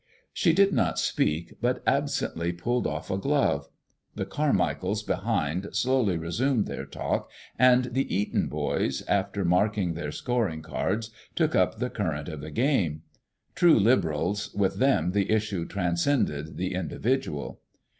[0.33, 3.67] She did not speak, but absently pulled off a glove.
[4.15, 10.63] The Carmichaels behind slowly resumed their talk, and the Eton boys, after marking their scoring
[10.63, 13.03] cards, took up the current of the game.
[13.53, 17.61] True liberals, with them the issue transcended the individual.